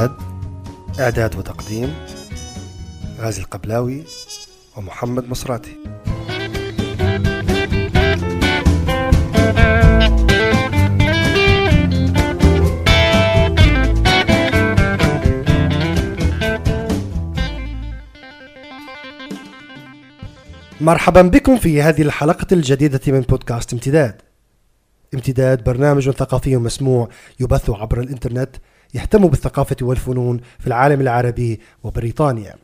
[0.00, 1.94] امتداد إعداد وتقديم
[3.18, 4.02] غازي القبلاوي
[4.76, 5.76] ومحمد مصراتي.
[20.80, 24.22] مرحبا بكم في هذه الحلقة الجديدة من بودكاست امتداد.
[25.14, 27.08] امتداد برنامج ثقافي مسموع
[27.40, 28.56] يبث عبر الإنترنت
[28.94, 32.54] يهتم بالثقافة والفنون في العالم العربي وبريطانيا.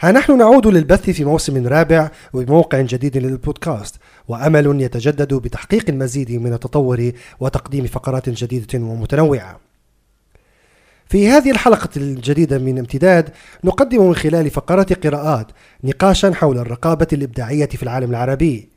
[0.00, 3.96] ها نحن نعود للبث في موسم رابع وبموقع جديد للبودكاست
[4.28, 9.60] وأمل يتجدد بتحقيق المزيد من التطور وتقديم فقرات جديدة ومتنوعة.
[11.06, 13.30] في هذه الحلقة الجديدة من امتداد
[13.64, 15.46] نقدم من خلال فقرات قراءات
[15.84, 18.68] نقاشا حول الرقابة الإبداعية في العالم العربي.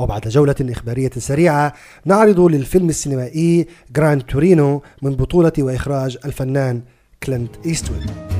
[0.00, 1.72] وبعد جولة إخبارية سريعة
[2.04, 6.82] نعرض للفيلم السينمائي جراند تورينو من بطولة وإخراج الفنان
[7.22, 8.39] كلينت إيستوود.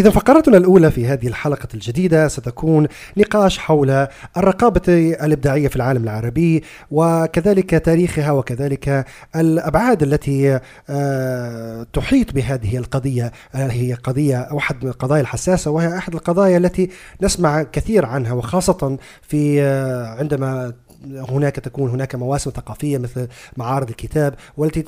[0.00, 4.82] إذا فقرتنا الأولى في هذه الحلقة الجديدة ستكون نقاش حول الرقابة
[5.24, 9.04] الإبداعية في العالم العربي وكذلك تاريخها وكذلك
[9.36, 13.32] الأبعاد التي آه، تحيط بهذه القضية.
[13.52, 16.90] هي قضية واحد من القضايا الحساسة؟ وهي أحد القضايا التي
[17.22, 20.72] نسمع كثير عنها وخاصة في آه، عندما
[21.04, 24.84] هناك تكون هناك مواسم ثقافية مثل معارض الكتاب والتي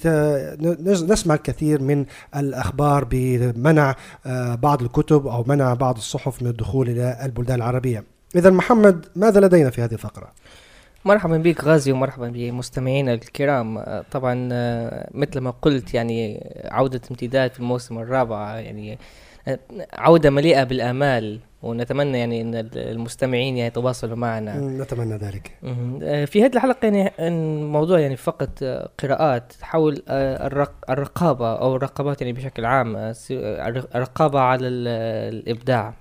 [1.08, 2.04] نسمع الكثير من
[2.36, 3.94] الأخبار بمنع
[4.26, 8.04] آه، بعض الكتب أو منع بعض الصحف من الدخول إلى البلدان العربية.
[8.36, 10.32] إذا محمد ماذا لدينا في هذه الفقرة؟
[11.04, 17.52] مرحبا بك غازي ومرحبا بمستمعينا الكرام آه، طبعا آه، مثل ما قلت يعني عودة امتداد
[17.52, 18.98] في الموسم الرابع يعني
[19.92, 24.60] عودة مليئة بالآمال ونتمنى يعني إن المستمعين يعني يتواصلوا معنا.
[24.60, 25.52] نتمنى ذلك.
[26.02, 32.20] آه، في هذه الحلقة يعني الموضوع يعني فقط آه، قراءات حول آه، الرقابة أو الرقابات
[32.20, 33.12] يعني بشكل عام
[33.94, 35.94] الرقابة على الإبداع.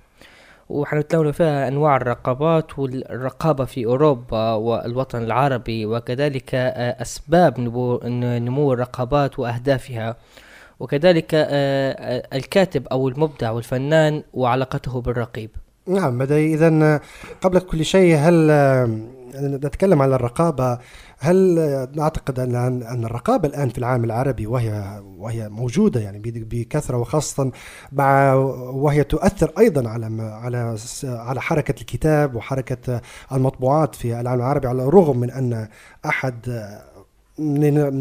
[0.68, 6.54] وحنتناول فيها أنواع الرقابات والرقابة في أوروبا والوطن العربي وكذلك
[7.00, 7.60] أسباب
[8.04, 10.16] نمو الرقابات وأهدافها.
[10.82, 15.50] وكذلك آه، آه، الكاتب أو المبدع والفنان وعلاقته بالرقيب.
[15.86, 17.00] نعم إذا
[17.40, 18.86] قبل كل شيء هل آه،
[19.34, 20.78] نتكلم عن الرقابة.
[21.18, 21.56] هل
[21.94, 27.50] نعتقد أن أن الرقابة الآن في العالم العربي وهي وهي موجودة يعني بكثرة وخاصة
[27.92, 28.34] مع
[28.74, 33.00] وهي تؤثر أيضا على على على حركة الكتاب وحركة
[33.32, 35.68] المطبوعات في العالم العربي على الرغم من أن
[36.06, 36.68] أحد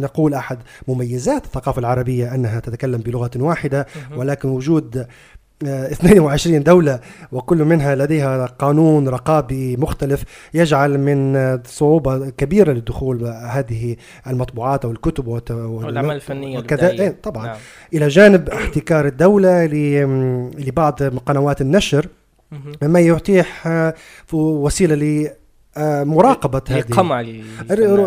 [0.02, 0.58] نقول أحد.
[0.88, 5.08] مميزات الثقافة العربية أنها تتكلم بلغة واحدة ولكن وجود
[5.64, 7.00] 22 آه، دولة
[7.32, 13.96] وكل منها لديها قانون رقابي مختلف يجعل من صعوبة كبيرة للدخول هذه
[14.28, 16.90] المطبوعات أو الكتب والأعمال الفنية وكذا.
[16.90, 17.46] إيه، طبعا.
[17.46, 17.58] نعم.
[17.94, 22.08] إلى جانب احتكار الدولة لبعض قنوات النشر
[22.82, 23.94] مما يتيح آه،
[24.34, 25.32] وسيلة آه،
[26.04, 26.82] مراقبة هذه.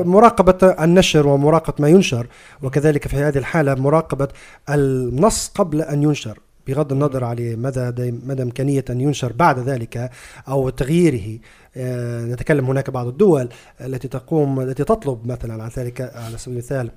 [0.05, 2.27] مراقبة النشر ومراقبة ما ينشر
[2.63, 4.29] وكذلك في هذه الحالة مراقبة
[4.71, 10.11] النص قبل أن ينشر بغض النظر على مدى مدى إمكانية أن ينشر بعد ذلك
[10.49, 11.39] أو تغييره.
[11.77, 13.49] آه، نتكلم هناك بعض الدول
[13.81, 16.91] التي تقوم التي تطلب مثلا على ذلك على سبيل المثال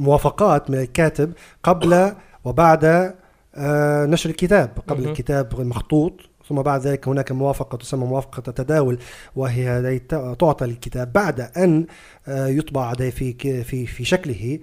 [0.00, 2.12] موافقات من الكاتب قبل
[2.44, 3.14] وبعد
[3.54, 6.12] آه، نشر الكتاب قبل الكتاب المخطوط
[6.48, 8.98] ثم بعد ذلك هناك موافقة تسمى موافقة التداول
[9.36, 9.98] وهي
[10.38, 11.86] تعطى للكتاب بعد أن
[12.28, 13.32] آه، يطبع في
[13.64, 14.58] في في شكله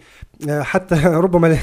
[0.50, 1.57] آه، حتى ربما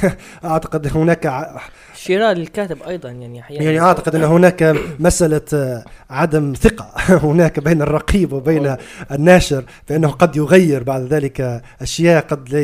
[0.44, 1.50] أعتقد هناك
[1.94, 6.92] شراء للكاتب أيضا يعني يعني أعتقد أن هناك مسألة آه، عدم ثقة.
[7.28, 8.76] هناك بين الرقيب وبين
[9.10, 12.60] الناشر فانه قد يغير بعد ذلك أشياء قد لا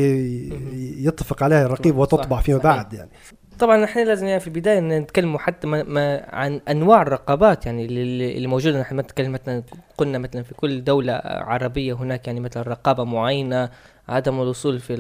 [1.07, 3.11] يتفق عليها الرقيب وتطبع فيما بعد يعني.
[3.59, 8.47] طبعا إحنا لازم يعني في البداية نتكلموا حتى ما ما عن أنواع الرقابات يعني اللي
[8.47, 8.81] موجودة.
[8.81, 9.63] نحن نتكلم مثلا
[9.99, 13.71] قلنا مثلا في كل دولة عربية هناك يعني مثلا رقابة معينة
[14.09, 14.97] عدم الوصول في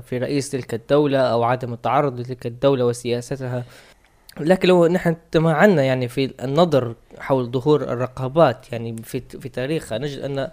[0.00, 3.64] في رئيس تلك الدولة أو عدم التعرض لتلك الدولة وسياستها.
[4.40, 10.18] لكن لو نحن تمعنا يعني في النظر حول ظهور الرقابات يعني في في تاريخها نجد
[10.18, 10.50] أن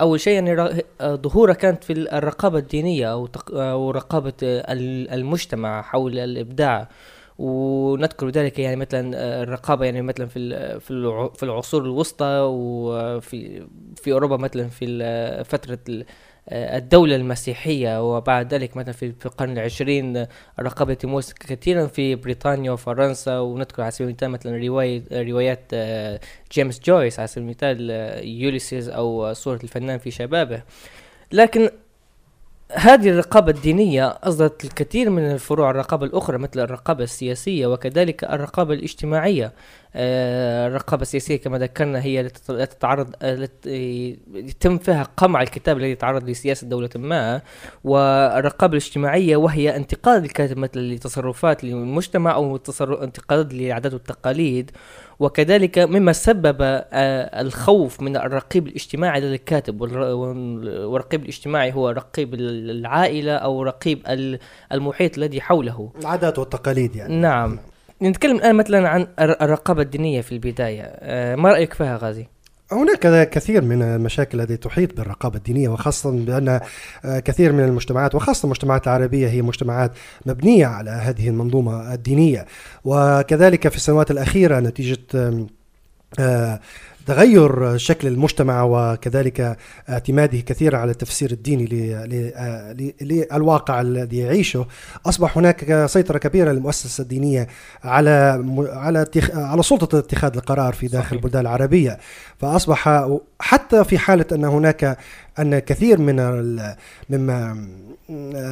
[0.00, 6.88] أول شيء يعني ظهورها كانت في الرقابة الدينية أو أو رقابة المجتمع حول الإبداع.
[7.38, 10.80] ونذكر ذلك يعني مثلا الرقابة يعني مثلا في
[11.34, 15.78] في العصور الوسطى وفي في أوروبا مثلا في فترة
[16.52, 20.26] الدولة المسيحية وبعد ذلك مثلا في القرن العشرين
[20.58, 25.74] الرقابة تموس كثيرا في بريطانيا وفرنسا ونذكر على سبيل المثال مثلا رواية روايات
[26.52, 27.90] جيمس جويس على سبيل المثال
[28.26, 30.62] يوليسيز أو صورة الفنان في شبابه.
[31.32, 31.70] لكن
[32.74, 39.52] هذه الرقابة الدينية أصدرت الكثير من الفروع الرقابة الأخرى مثل الرقابة السياسية وكذلك الرقابة الاجتماعية.
[39.96, 43.14] آه، الرقابة السياسية كما ذكرنا هي التي تتعرض
[44.34, 47.42] يتم فيها قمع الكتاب الذي يتعرض لسياسة دولة ما.
[47.84, 54.70] والرقابة الاجتماعية وهي انتقاد الكاتب مثلا لتصرفات المجتمع أو انتقاد للعادات والتقاليد.
[55.18, 63.62] وكذلك مما سبب آه، الخوف من الرقيب الاجتماعي للكاتب والرقيب الاجتماعي هو رقيب العائلة أو
[63.62, 64.02] رقيب
[64.72, 65.92] المحيط الذي حوله.
[66.00, 67.16] العادات والتقاليد يعني.
[67.16, 67.58] نعم.
[68.02, 70.82] نتكلم الآن مثلا عن الرقابة الدينية في البداية.
[70.82, 72.26] آه، ما رأيك فيها غازي؟
[72.72, 76.60] هناك كثير من المشاكل التي تحيط بالرقابة الدينية وخاصة بأن
[77.04, 79.92] آه، كثير من المجتمعات وخاصة المجتمعات العربية هي مجتمعات
[80.26, 82.46] مبنية على هذه المنظومة الدينية.
[82.84, 84.98] وكذلك في السنوات الأخيرة نتيجة
[87.06, 89.56] تغير شكل المجتمع وكذلك
[89.88, 91.66] اعتماده كثيرا على التفسير الديني
[93.00, 94.66] للواقع الذي يعيشه.
[95.06, 97.48] أصبح هناك سيطرة كبيرة للمؤسسة الدينية
[97.84, 101.98] على على على سلطة اتخاذ القرار في داخل البلدان العربية.
[102.38, 103.08] فأصبح
[103.44, 104.98] حتى في حالة أن هناك
[105.38, 106.16] أن كثير من
[107.10, 107.66] مما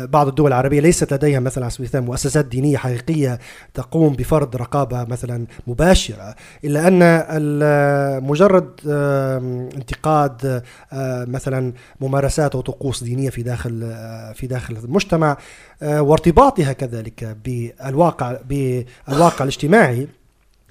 [0.06, 3.38] بعض الدول العربية ليست لديها مثلا على سبيل المثال مؤسسات دينية حقيقية
[3.74, 6.34] تقوم بفرض رقابة مثلا مباشرة
[6.64, 8.70] إلا أن مجرد
[9.76, 10.62] انتقاد
[11.28, 13.80] مثلا ممارسات وطقوس دينية في داخل
[14.34, 15.36] في داخل المجتمع
[15.82, 20.08] وارتباطها كذلك بالواقع بالواقع الاجتماعي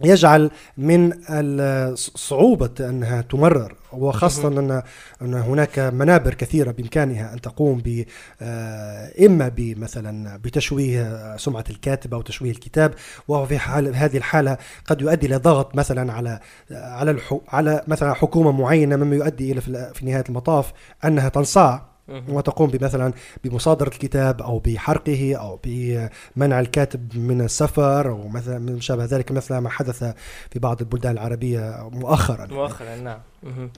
[0.03, 1.13] يجعل من
[1.95, 4.81] صعوبة أنها تمرر وخاصة أن
[5.21, 8.05] أن هناك منابر كثيرة بإمكانها أن تقوم ب
[8.41, 12.93] آه، إما بمثلا بتشويه سمعة الكاتب أو تشويه الكتاب
[13.27, 16.39] وهو في حال هذه الحالة قد يؤدي إلى ضغط مثلا على
[16.71, 17.17] على
[17.47, 20.73] على مثلا حكومة معينة مما يؤدي إلى في نهاية المطاف
[21.05, 21.90] أنها تنصاع.
[22.29, 23.13] وتقوم بمثلا
[23.43, 29.57] بمصادرة الكتاب أو بحرقه أو بمنع الكاتب من السفر أو مثلا من شابه ذلك مثل
[29.57, 30.03] ما حدث
[30.51, 33.19] في بعض البلدان العربية مؤخرا مؤخرا نعم.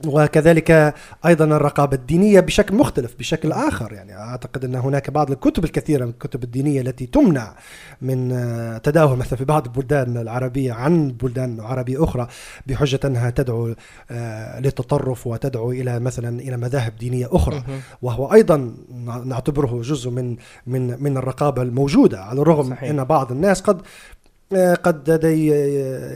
[0.06, 0.94] وكذلك
[1.26, 3.92] أيضا الرقابة الدينية بشكل مختلف بشكل آخر.
[3.92, 7.54] يعني أعتقد أن هناك بعض الكتب الكثيره من الكتب الدينية التي تمنع
[8.02, 8.28] من
[8.82, 12.28] تداول مثلا في بعض البلدان العربية عن بلدان عربية أخرى
[12.66, 13.74] بحجة أنها تدعو
[14.10, 17.64] آه، للتطرف وتدعو إلى مثلا إلى مذاهب دينية أخرى.
[18.02, 18.74] وهو أيضا
[19.24, 20.36] نعتبره جزء من
[20.66, 22.20] من من الرقابة الموجودة.
[22.20, 22.90] على الرغم صحيح.
[22.90, 23.82] أن بعض الناس قد
[24.82, 25.20] قد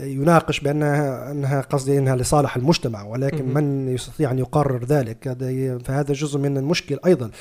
[0.03, 5.37] يناقش بأنها أنها قصدي إنها لصالح المجتمع ولكن من يستطيع أن يقرر ذلك؟
[5.85, 7.31] فهذا جزء من المشكل أيضا.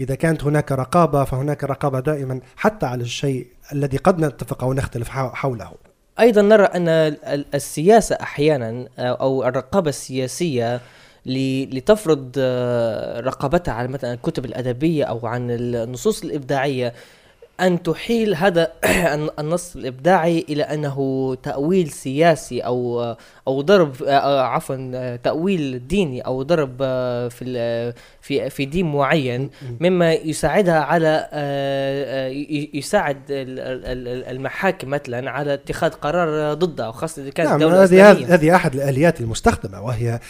[0.00, 5.08] إذا كانت هناك رقابة فهناك رقابة دائما حتى على الشيء الذي قد نتفق أو نختلف
[5.08, 5.72] حوله.
[6.20, 6.88] أيضا نرى أن
[7.54, 10.80] السياسة أحيانا أو الرقابة السياسية
[11.26, 12.38] لتفرض
[13.18, 16.94] رقابتها على مثلا الكتب الأدبية أو عن النصوص الإبداعية
[17.60, 18.72] أن تحيل هذا
[19.38, 23.16] النص الإبداعي إلى أنه تأويل سياسي أو
[23.48, 29.50] أو ضرب آه، آه، عفوا تأويل ديني أو ضرب آه، في في في دين معين
[29.80, 31.28] مما يساعدها على
[32.74, 38.74] يساعد المحاكم مثلا على اتخاذ قرار ضدها وخاصة إذا كانت نعم دولة هذه هذه أحد
[38.74, 40.20] الآليات المستخدمة وهي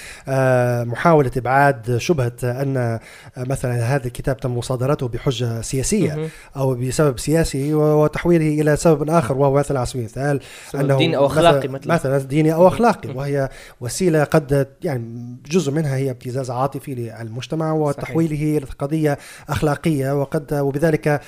[0.85, 2.99] محاولة إبعاد شبهة أن
[3.37, 9.53] مثلا هذا الكتاب تم مصادرته بحجة سياسية أو بسبب سياسي وتحويله إلى سبب آخر وهو
[9.53, 10.41] مثلا على سبيل المثال
[10.75, 11.95] أنه ديني أو أخلاقي مثلا.
[11.95, 13.15] مثلا ديني أو أخلاقي.
[13.15, 13.49] وهي
[13.81, 20.21] وسيلة قد يعني جزء منها هي ابتزاز عاطفي للمجتمع وتحويله إلى قضيه أخلاقية.
[20.21, 21.21] وقد وبذلك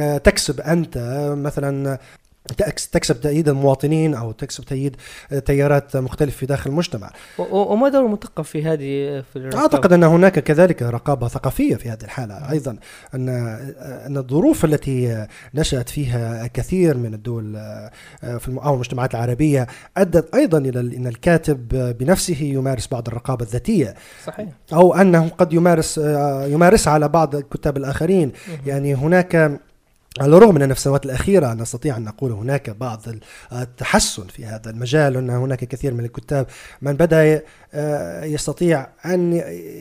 [0.00, 0.98] آه، تكسب أنت
[1.36, 1.98] مثلا
[2.92, 4.96] تكسب تأييد المواطنين أو تكسب تأييد
[5.46, 7.10] تيارات مختلفة في داخل المجتمع.
[7.50, 12.02] وما دور المثقف في هذه في الرقابة؟ أعتقد أن هناك كذلك رقابة ثقافية في هذه
[12.02, 12.50] الحالة.
[12.50, 12.76] أيضا
[13.14, 13.28] أن
[14.06, 17.52] أن الظروف التي نشأت فيها كثير من الدول
[18.20, 23.94] في أو المجتمعات العربية أدت أيضا إلى أن الكاتب بنفسه يمارس بعض الرقابة الذاتية.
[24.24, 24.48] صحيح.
[24.72, 25.98] أو أنه قد يمارس
[26.46, 28.32] يمارسها على بعض الكتاب الآخرين.
[28.66, 29.60] يعني هناك
[30.20, 33.02] على الرغم من أن في السنوات الأخيرة نستطيع أن نقول هناك بعض
[33.52, 36.46] التحسن في هذا المجال وأن هناك كثير من الكتاب
[36.82, 37.42] من بدأ
[38.22, 39.32] يستطيع أن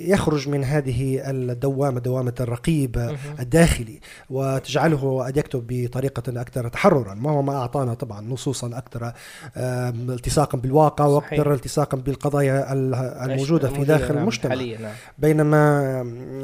[0.08, 3.16] يخرج من هذه الدوامة دوامة الرقيب.
[3.40, 4.00] الداخلي
[4.30, 9.14] وتجعله أن يكتب بطريقة أكثر تحررا وهو ما أعطانا طبعا نصوصا أكثر
[9.58, 11.06] آم، التصاقا بالواقع.
[11.06, 14.92] وأكثر التصاقا بالقضايا ال- الموجودة في داخل المجتمع نعم.
[15.18, 15.56] بينما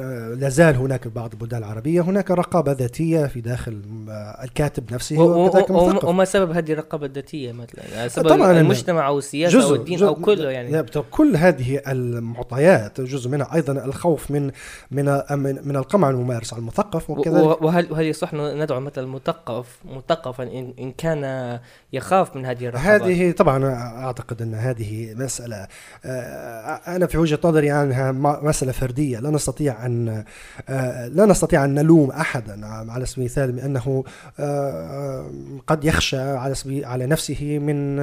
[0.01, 5.19] آه، لا زال هناك بعض البلدان العربية هناك رقابة ذاتية في داخل آه، الكاتب نفسه
[5.19, 10.03] وكذلك المثقف وما سبب هذه الرقابة الذاتية مثلا سبب طبعاً المجتمع أو السياسة أو الدين
[10.03, 14.51] أو كله يعني كل هذه المعطيات جزء منها أيضا الخوف من
[14.91, 20.43] من من, من القمع الممارس على المثقف وكذلك وهل وهل يصح ندعو مثلا المثقف مثقفا
[20.43, 21.59] إن إن كان
[21.93, 23.65] يخاف من هذه الرقابات هذه طبعا
[24.05, 25.67] أعتقد أن هذه مسألة
[26.05, 29.19] آه، أنا في وجهة نظري عنها م- مسألة فردية.
[29.19, 30.23] لا نستطيع أن
[30.69, 34.03] آه، لا نستطيع أن نلوم احدا على سبيل المثال بأنه
[34.39, 35.31] آه،
[35.67, 37.99] قد يخشى على على نفسه من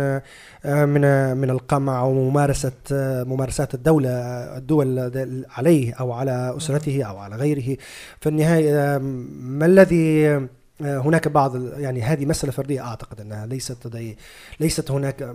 [0.65, 4.11] من من القمع وممارسه آه، ممارسات الدولة
[4.57, 5.11] الدول
[5.50, 7.77] عليه أو على أسرته أو على غيره.
[8.21, 8.99] في النهاية آه،
[9.38, 10.38] ما الذي
[10.83, 14.17] آه، هناك بعض يعني هذه مسألة فردية أعتقد أنها ليست لدي
[14.61, 15.35] ليست هناك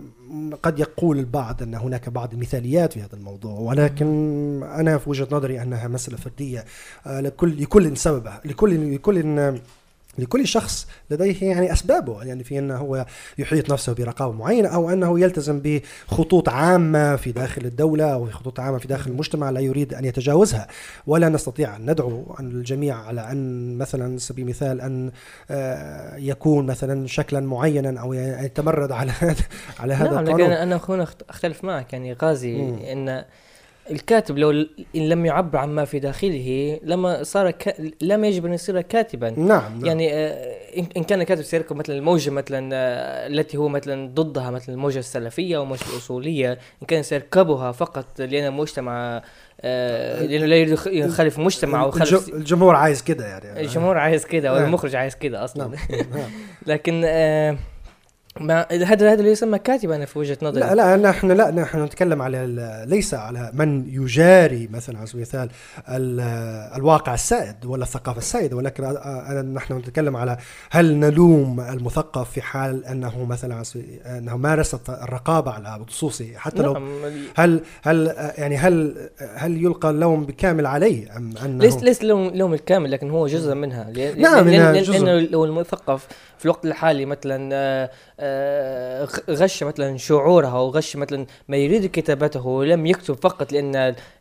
[0.62, 4.06] قد يقول البعض أن هناك بعض المثاليات في هذا الموضوع ولكن
[4.62, 6.64] أنا في وجهة نظري أنها مسألة فردية
[7.06, 9.18] آه، لكل لكل سببها لكل لكل
[10.18, 13.06] لكل شخص لديه يعني أسبابه يعني في أنه هو
[13.38, 18.78] يحيط نفسه برقابة معينة أو أنه يلتزم بخطوط عامة في داخل الدولة أو خطوط عامة
[18.78, 20.68] في داخل المجتمع لا يريد أن يتجاوزها.
[21.06, 25.10] ولا نستطيع أن ندعو الجميع على أن مثلا على سبيل المثال أن
[25.50, 29.44] آه، يكون مثلا شكلا معينا أو يتمرد على هذا
[29.80, 31.92] على هذا نعم لكن القانون أنا هنا أخت- أختلف معك.
[31.92, 32.78] يعني غازي مم.
[32.78, 33.24] إن
[33.90, 34.50] الكاتب لو
[34.96, 37.76] إن لم يعبر عما في داخله لما صار ك...
[38.00, 39.84] لم يجب أن يصير كاتبا نعم, نعم.
[39.84, 40.56] يعني آه،
[40.96, 45.58] إن كان كاتب سيركب مثلا الموجة مثلا آه، التي هو مثلا ضدها مثلا الموجة السلفية
[45.58, 49.22] والموجة الأصولية إن كان سيركبها فقط لأن المجتمع
[49.60, 54.62] آه، لأنه لا يخالف مجتمع يخالف الجمهور عايز كده يعني الجمهور عايز كده نعم.
[54.62, 56.30] والمخرج عايز كده أصلا نعم نعم.
[56.66, 57.56] لكن آه،
[58.40, 61.84] ما هذا هذا اللي يسمى كاتب أنا في وجهة نظري لا لا نحن لا نحن
[61.84, 62.46] نتكلم على
[62.88, 65.48] ليس على من يجاري مثلا على سبيل المثال
[65.88, 66.20] ال-
[66.76, 70.36] الواقع السائد ولا الثقافة السائدة ولكن أنا نحن نتكلم على
[70.70, 73.62] هل نلوم المثقف في حال أنه مثلا
[74.06, 76.88] أنه مارس الرقابة على لصوصه حتى لو نعم
[77.36, 82.90] هل هل يعني هل هل يلقى اللوم بالكامل عليه أم أنه ليس ليس لهم الكامل
[82.90, 85.04] لكن هو جزء منها لأن نعم، لأن لأن جزء.
[85.04, 86.06] لأنه لو المثقف
[86.38, 87.90] في الوقت الحالي مثلا آه،
[89.30, 93.72] غش مثلا شعورها أو غش مثلا ما يريد كتابته ولم يكتب فقط لأن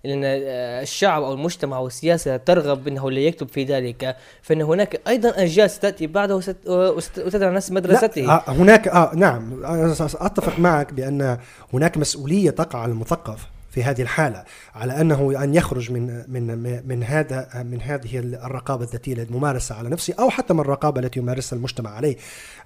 [0.03, 4.15] لأن آه، الشعب أو المجتمع أو السياسة ترغب انه لا يكتب في ذلك.
[4.41, 9.59] فإن هناك أيضا اجيال ستأتي بعده وست- وست- وتدعى نفس مدرسته آه، هناك آه نعم.
[9.99, 11.37] اتفق معك بأن
[11.73, 13.39] هناك مسؤولية تقع على المثقف.
[13.73, 14.43] في هذه الحالة
[14.75, 20.13] على أنه أن يخرج من من من هذا من هذه الرقابة الذاتيه الممارسه على نفسه
[20.19, 22.17] أو حتى من الرقابة التي يمارسها المجتمع عليه.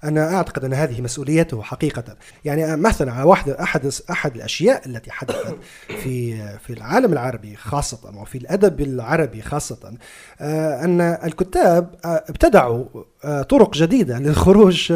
[0.04, 2.16] أنا أعتقد أن هذه مسؤوليته حقيقة.
[2.44, 5.56] يعني مثلا على واحد أحد أحد الأشياء التي حدثت
[5.88, 9.94] في في العالم العربي خاصة وفي الأدب العربي خاصة
[10.40, 12.84] آه، أن الكتاب آه، ابتدعوا
[13.24, 14.92] آه، طرق جديدة للخروج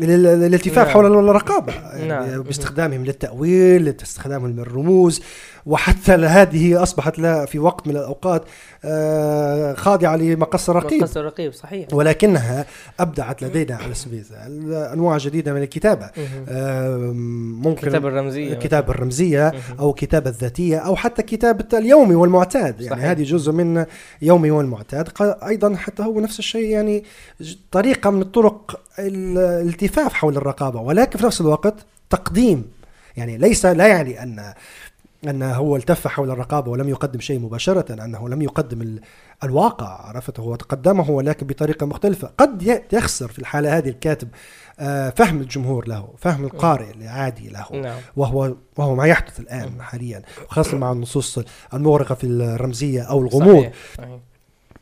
[0.00, 0.88] للالتفاف نعم.
[0.88, 2.42] حول الرقابة يعني نعم.
[2.42, 5.22] باستخدامهم للتأويل لاستخدامهم للرموز
[5.66, 8.44] وحتى هذه أصبحت لا في وقت من الأوقات
[8.84, 12.66] آه، خاضعة لمقص الرقيب مقص الرقيب صحيح ولكنها
[13.00, 16.10] أبدعت لدينا على سبيل المثال أنواع جديدة من.
[16.48, 16.96] آه،
[17.62, 19.52] ممكن كتاب الرمزية الكتابة الرمزية.
[19.80, 23.04] أو كتابة الذاتية أو حتى كتابة اليومي والمعتاد يعني صحيح.
[23.10, 23.84] هذه جزء من
[24.22, 27.04] يومي والمعتاد أيضا حتى هو نفس الشيء يعني
[27.70, 31.74] طريقة من الطرق ال- الالتفاف حول الرقابة ولكن في نفس الوقت
[32.10, 32.70] تقديم.
[33.16, 34.54] يعني ليس لا يعني أن
[35.28, 39.00] أن هو التف حول الرقابة ولم يقدم شيء مباشرة أنه لم يقدم ال-
[39.44, 42.30] الواقع عرفت؟ هو تقدمه ولكن بطريقة مختلفة.
[42.38, 44.28] قد يخسر في الحالة هذه الكاتب
[44.80, 47.98] آه، فهم الجمهور له فهم القارئ العادي له نعم.
[48.16, 51.38] وهو وهو ما يحدث الآن حاليا خاصه مع النصوص
[51.74, 53.60] المغرقة في الرمزية أو الغموض.
[53.62, 53.72] صحيح.
[53.98, 54.18] صحيح.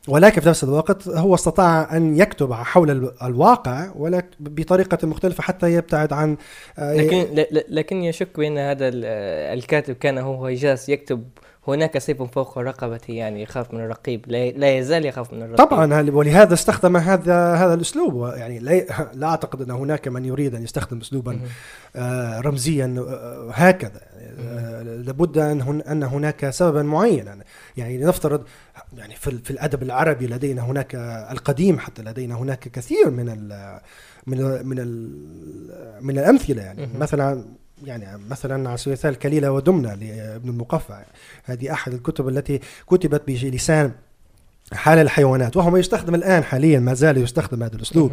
[0.07, 5.73] ولكن في نفس الوقت هو استطاع أن يكتب حول ال- الواقع ولكن بطريقة مختلفة حتى
[5.73, 6.37] يبتعد عن
[6.79, 9.05] آه، لكن لكن يشك بأن هذا ال-
[9.59, 11.23] الكاتب كان هو جالس يكتب
[11.67, 16.53] هناك سيف فوق رقبته يعني يخاف من الرقيب لا, يزال يخاف من الرقيب طبعا ولهذا
[16.53, 21.39] استخدم هذا هذا الأسلوب يعني لا, لا أعتقد أن هناك من يريد أن يستخدم اسلوبا.
[21.95, 24.01] آه، رمزيا آه، هكذا
[24.39, 27.37] آه، لابد أن أن هناك سببا معينا
[27.77, 28.43] يعني لنفترض
[28.97, 30.95] يعني في, في الأدب العربي لدينا هناك
[31.31, 33.79] القديم حتى لدينا هناك كثير من ال
[34.27, 35.17] من ال من ال
[36.01, 36.89] من الأمثلة يعني.
[36.97, 37.45] مثلا
[37.83, 41.03] يعني مثلا على سبيل المثال كليلة ودمنة لابن المقفع
[41.43, 43.91] هذه أحد الكتب التي كتبت بلسان
[44.73, 48.11] حال الحيوانات وهو ما يستخدم الآن حاليا ما زال يستخدم هذا الأسلوب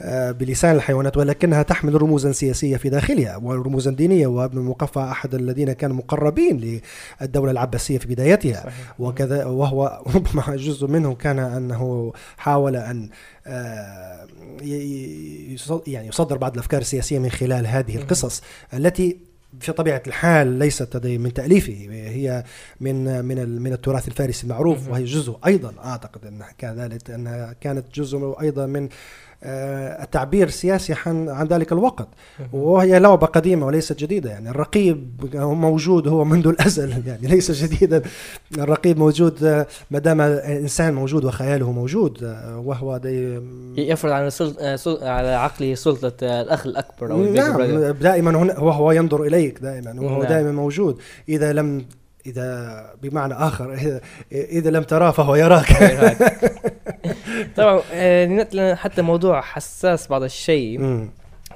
[0.00, 5.72] آه، بلسان الحيوانات ولكنها تحمل رموزا سياسية في داخلها ورموزا دينية وابن المقفع أحد الذين
[5.72, 6.80] كانوا مقربين
[7.20, 8.60] للدولة العباسية في بدايتها.
[8.60, 8.94] صحيح.
[8.98, 13.08] وكذا وهو ربما جزء منه كان أنه حاول أن
[13.46, 14.26] آه،
[15.86, 18.42] يعني يصدر بعض الأفكار السياسية من خلال هذه القصص
[18.74, 21.86] التي في طبيعة الحال ليست من تأليفه.
[21.90, 22.44] هي
[22.80, 28.36] من من من التراث الفارسي المعروف وهي جزء أيضا أعتقد أنها كذلك أنها كانت جزء
[28.40, 28.88] أيضا من
[29.44, 32.08] التعبير السياسي عن عن ذلك الوقت.
[32.52, 34.30] وهي لعبه قديمة وليست جديدة.
[34.30, 37.02] يعني الرقيب موجود هو منذ الأزل.
[37.06, 38.02] يعني ليس جديدا.
[38.58, 43.00] الرقيب موجود آه، ما دام الانسان موجود وخياله موجود آه، وهو
[43.76, 44.30] يفرض على
[45.02, 50.28] على عقله سلطة الأخ الأكبر أو نعم دائما هنا وهو ينظر إليك دائما وهو نعم.
[50.28, 50.98] دائما موجود.
[51.28, 51.84] إذا لم
[52.26, 54.00] إذا بمعنى آخر
[54.32, 55.72] إذا لم تراه فهو يراك.
[57.56, 60.80] طبعا آه، حتى موضوع حساس بعض الشيء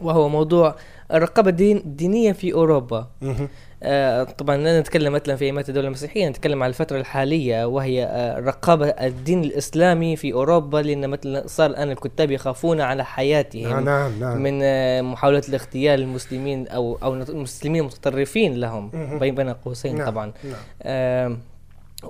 [0.01, 0.75] وهو موضوع
[1.13, 3.07] الرقابة الدينية في أوروبا.
[3.83, 8.41] آه طبعا لا نتكلم مثلا في ايامات الدولة المسيحية نتكلم على الفترة الحالية وهي آه
[8.41, 14.21] رقابة الدين الإسلامي في أوروبا لأن مثلا صار الان الكتاب يخافون على حياتهم نعم نعم,
[14.21, 14.43] نعم.
[14.43, 20.33] من آه محاولات الاغتيال المسلمين أو أو المسلمين المتطرفين لهم بين بين قوسين نعم طبعا.
[20.45, 21.39] نعم.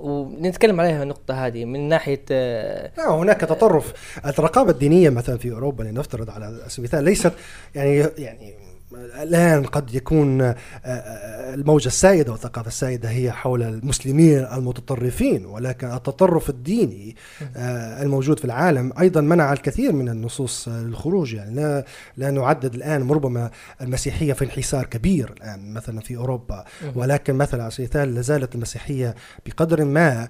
[0.01, 3.93] ونتكلم عليها النقطة هذه من ناحية آه هناك تطرف.
[4.25, 7.33] الرقابة الدينية مثلا في أوروبا لنفترض على سبيل المثال ليست
[7.75, 8.53] يعني يعني
[8.93, 16.49] الآن قد يكون آه، آه، الموجة السائدة والثقافة السائدة هي حول المسلمين المتطرفين ولكن التطرف
[16.49, 17.15] الديني
[17.57, 21.33] آه، الموجود في العالم أيضا منع الكثير من النصوص للخروج.
[21.33, 21.85] يعني لا,
[22.17, 23.51] لا نعدد الآن ربما
[23.81, 26.65] المسيحية في انحسار كبير الآن مثلا في أوروبا
[26.95, 29.15] ولكن مثلا على سبيل المثال لازالت المسيحية
[29.45, 30.27] بقدر ما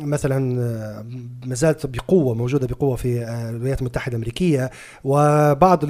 [0.00, 0.38] مثلا
[1.46, 4.70] ما زالت بقوة موجودة بقوة في الولايات المتحدة الأمريكية.
[5.04, 5.84] وبعض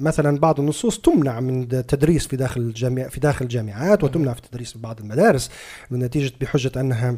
[0.00, 4.72] مثلا بعض النصوص تمنع من التدريس في داخل الجامعة في داخل الجامعات وتمنع في التدريس
[4.72, 5.50] في بعض المدارس
[5.90, 7.16] من نتيجة بحجة أنها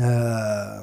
[0.00, 0.80] آه،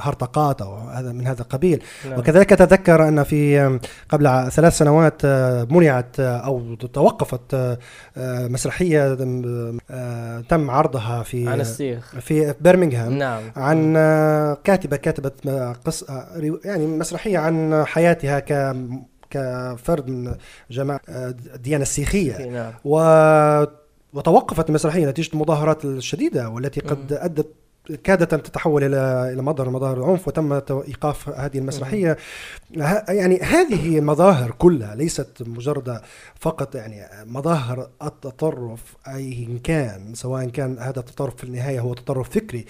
[0.00, 1.82] هرطقات أو هذا من هذا القبيل.
[2.10, 2.18] نعم.
[2.18, 7.78] وكذلك اتذكر أن في قبل ثلاث سنوات آه، منعت آه، أو توقفت
[8.16, 9.14] مسرحية
[10.48, 12.14] تم عرضها في عن السيخ.
[12.20, 13.42] في برمنغهام نعم.
[13.56, 13.94] عن
[14.64, 15.48] كاتبه كتبت
[15.84, 16.26] قصه
[16.64, 18.76] يعني مسرحية عن حياتها ك
[19.30, 20.34] كفرد من
[20.70, 22.46] جماعة الديانة السيخية.
[22.46, 22.72] نعم.
[22.84, 22.96] و
[24.12, 27.46] وتوقفت المسرحية نتيجة المظاهرات الشديدة والتي قد أدت
[28.04, 32.16] كادت أن تتحول إلى إلى مظهر مظاهر العنف وتم إيقاف هذه المسرحية.
[33.08, 36.00] يعني هذه المظاهر كلها ليست مجرد
[36.34, 42.64] فقط يعني مظاهر التطرف أي كان سواء كان هذا التطرف في النهاية هو تطرف فكري.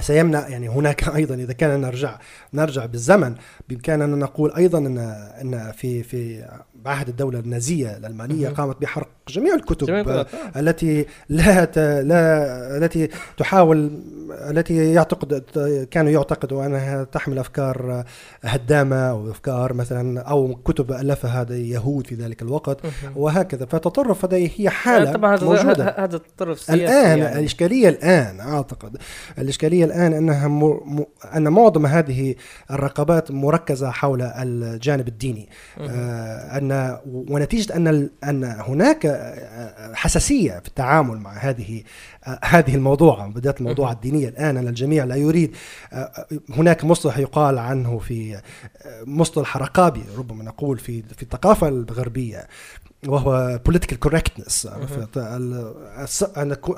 [0.00, 2.18] سيمنع يعني هناك أيضا إذا كان نرجع
[2.54, 3.34] نرجع بالزمن
[3.68, 4.98] بامكاننا نقول أيضا ان
[5.40, 10.24] إن في في بعهد الدولة النازية الألمانية قامت بحرق جميع الكتب جميع
[10.56, 11.64] التي لا
[12.02, 13.08] لا التي
[13.38, 13.90] تحاول
[14.30, 15.44] التي يعتقد
[15.90, 18.04] كانوا يعتقدوا أنها تحمل أفكار
[18.42, 22.78] هدامة أو أفكار مثلا أو كتب ألفها يهود في ذلك الوقت
[23.16, 23.66] وهكذا.
[23.66, 25.94] فتطرف هذه هي حالة طبعا موجودة.
[25.98, 27.38] هذا التطرف الآن يعني.
[27.38, 28.96] الإشكالية الآن أعتقد.
[29.38, 31.04] الإشكالية الآن أنها م...
[31.36, 32.34] أن معظم هذه
[32.70, 35.48] الرقابات مركزة حول الجانب الديني.
[35.80, 39.13] آه ان ونتيجة أن أن هناك
[39.94, 41.82] حساسية في التعامل مع هذه
[42.44, 44.56] هذه الموضوع بدات الموضوع الدينية الآن.
[44.56, 45.56] أن الجميع لا يريد
[46.50, 48.40] هناك مصطلح يقال عنه في
[49.06, 52.48] مصطلح رقابي ربما نقول في في الثقافة الغربية
[53.06, 54.66] وهو political correctness.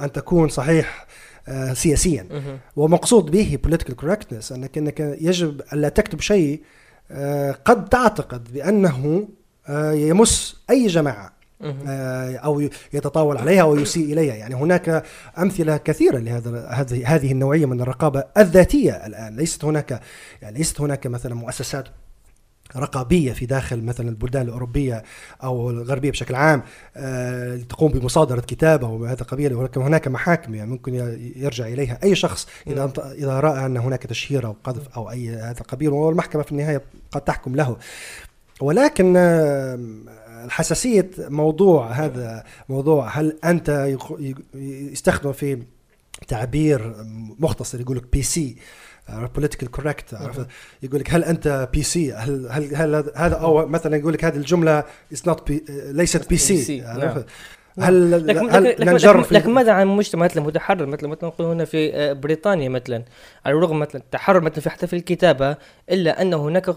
[0.00, 1.06] أن تكون صحيح
[1.72, 2.26] سياسيا.
[2.76, 6.62] ومقصود به political correctness أنك أنك يجب الا تكتب شيء
[7.64, 9.28] قد تعتقد بأنه
[9.92, 11.24] يمس أي جماعة.
[11.26, 11.35] آه،
[12.44, 14.34] أو يتطاول عليها أو يسيء إليها.
[14.34, 15.04] يعني هناك
[15.38, 19.36] أمثلة كثيرة لهذا هذه هذه النوعية من الرقابة الذاتية الآن.
[19.36, 20.00] ليست هناك
[20.42, 21.88] يعني ليست هناك مثلا مؤسسات
[22.76, 25.02] رقابية في داخل مثلا البلدان الأوروبية
[25.42, 26.62] أو الغربية بشكل عام
[26.96, 30.94] آه تقوم بمصادرة كتاب أو هذا القبيل ولكن هناك محاكم يعني ممكن
[31.36, 35.60] يرجع إليها أي شخص إذا إذا رأى أن هناك تشهير أو قذف أو أي هذا
[35.60, 35.88] القبيل.
[35.88, 37.76] والمحكمة في النهاية قد تحكم له.
[38.60, 39.78] ولكن آه
[40.44, 43.96] الحساسية موضوع هذا موضوع هل أنت
[44.54, 45.62] يستخدم في
[46.28, 46.94] تعبير
[47.38, 48.56] مختصر يقول لك PC
[49.34, 50.12] political correct
[50.82, 54.84] يقول لك هل أنت PC هل هل هل هذا أو مثلا يقول لك هذه الجملة
[55.12, 56.82] is not ليست PC.
[57.80, 61.46] هل لكن هل لكن, لكن, في- لكن ماذا عن مجتمع مثلا متحرر؟ مثلا مثلا نقول
[61.46, 63.02] هنا في آه، بريطانيا مثلا
[63.46, 65.56] على الرغم مثلا التحرر مثلا في حتى في الكتابة
[65.90, 66.74] إلا أن هناك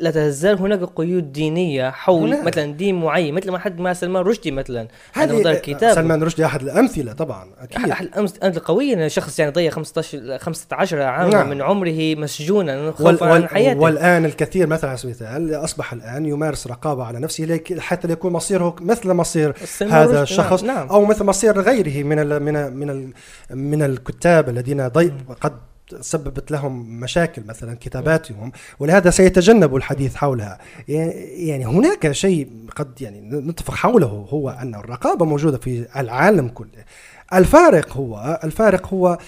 [0.00, 4.22] لا تزال هناك قيود دينية حول هنا- مثلا دين معين مثل ما حد ما سلمان
[4.22, 4.88] رشدي مثلا.
[5.12, 7.90] هذه الكتاب سلمان رشدي أحد الأمثلة طبعا أكيد.
[7.90, 8.08] أحد
[8.44, 11.50] القوية ان شخص يعني ضيع 15 15 عاما نعم.
[11.50, 15.92] من عمره مسجونا وال خوفا عن وال حياته والآن الكثير مثلا على سبيل المثال أصبح
[15.92, 20.76] الآن يمارس رقابة على نفسه حتى يكون مصيره مثل مصير سلمان هذا رشدي، الشخص نعم,
[20.76, 20.88] نعم.
[20.88, 23.12] أو مثل مصير غيره من ال من ال من ال
[23.56, 25.52] من الكتاب الذين ضي قد
[26.00, 30.58] سببت لهم مشاكل مثلا كتاباتهم ولهذا سيتجنبوا الحديث حولها.
[30.88, 36.84] يعني هناك شيء قد يعني نتفق حوله هو أن الرقابة موجودة في العالم كله.
[37.34, 39.18] الفارق هو الفارق هو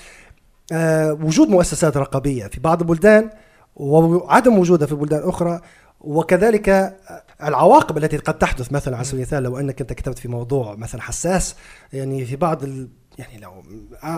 [0.73, 3.31] آه، وجود مؤسسات رقابية في بعض البلدان
[3.77, 5.61] وعدم وجودها في بلدان أخرى
[6.01, 6.97] وكذلك
[7.43, 11.01] العواقب التي قد تحدث مثلا على سبيل المثال لو أنك أنت كتبت في موضوع مثلا
[11.03, 11.57] حساس
[11.93, 13.63] يعني في بعض ال يعني لو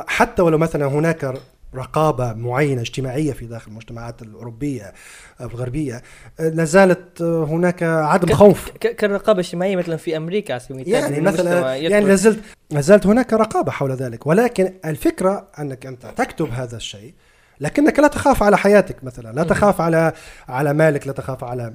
[0.06, 1.34] حتى ولو مثلا هناك
[1.74, 4.92] رقابة معينة اجتماعية في داخل المجتمعات الأوروبية
[5.40, 6.02] الغربية
[6.38, 8.70] لا زالت هناك عدم ك- خوف.
[8.70, 12.40] ك- كالرقابة الاجتماعية مثلا في أمريكا على سبيل المثال يعني مثلا يعني يدخل- لا زلت
[12.70, 14.26] لا زالت هناك رقابة حول ذلك.
[14.26, 17.14] ولكن الفكرة أنك أنت تكتب هذا الشيء
[17.62, 20.12] لكنك لا تخاف على حياتك مثلا لا تخاف على
[20.48, 21.74] على مالك لا تخاف على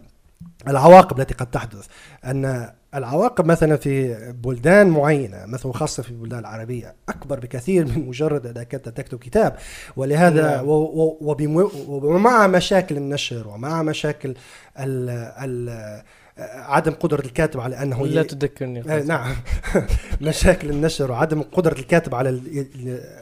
[0.68, 1.86] العواقب التي قد تحدث.
[2.26, 8.58] أن العواقب مثلا في بلدان معينة مثلا خاصة في البلدان العربية أكبر بكثير من مجرد
[8.58, 9.56] أنك أنت تكتب كتاب.
[9.96, 10.66] ولهذا نعم.
[10.68, 14.36] ومع مشاكل النشر ومع مشاكل
[14.80, 15.10] ال
[15.44, 16.02] ال
[16.40, 19.36] عدم قدرة الكاتب على أنه لا ي- تذكرني آه، نعم.
[20.22, 22.68] مشاكل النشر وعدم قدرة الكاتب على ال-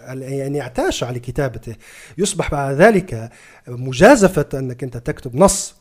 [0.10, 1.76] ال- يعني يعتاش على كتابته.
[2.18, 3.30] يصبح بعد ذلك
[3.68, 5.76] مجازفة أنك أنت تكتب نص